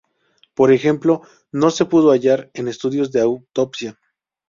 Por 0.55 0.71
ejemplo, 0.73 1.21
no 1.51 1.69
se 1.69 1.85
pudo 1.85 2.09
hallar 2.09 2.49
en 2.55 2.67
estudios 2.67 3.11
de 3.11 3.21
autopsia. 3.21 3.99